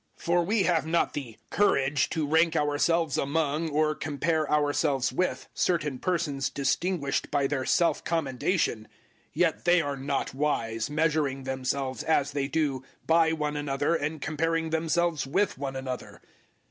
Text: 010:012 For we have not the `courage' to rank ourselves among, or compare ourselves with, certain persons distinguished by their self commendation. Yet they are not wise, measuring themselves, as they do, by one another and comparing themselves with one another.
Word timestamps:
010:012 0.17 0.23
For 0.25 0.43
we 0.43 0.63
have 0.63 0.87
not 0.87 1.13
the 1.13 1.37
`courage' 1.51 2.09
to 2.09 2.25
rank 2.25 2.55
ourselves 2.55 3.19
among, 3.19 3.69
or 3.69 3.93
compare 3.93 4.51
ourselves 4.51 5.13
with, 5.13 5.47
certain 5.53 5.99
persons 5.99 6.49
distinguished 6.49 7.29
by 7.29 7.45
their 7.45 7.65
self 7.65 8.03
commendation. 8.03 8.87
Yet 9.31 9.63
they 9.65 9.79
are 9.79 9.95
not 9.97 10.33
wise, 10.33 10.89
measuring 10.89 11.43
themselves, 11.43 12.01
as 12.01 12.31
they 12.31 12.47
do, 12.47 12.81
by 13.05 13.31
one 13.31 13.55
another 13.55 13.93
and 13.93 14.19
comparing 14.19 14.71
themselves 14.71 15.27
with 15.27 15.59
one 15.59 15.75
another. 15.75 16.19